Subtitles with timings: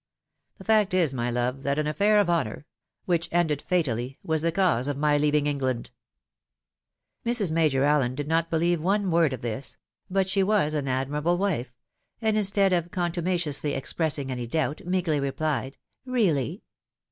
[0.57, 2.65] The fact is, my love, that an affair of honour,"
[3.05, 5.91] which ended fatally, was the cause of my leaving England."
[7.23, 7.51] Mrs.
[7.51, 9.77] Major Allen did not beheve one word of this—
[10.11, 11.71] ^but she was an admirable wife;
[12.19, 15.77] and instead of contumaciously express ing any doubt, meekly replied,"
[16.07, 16.63] Really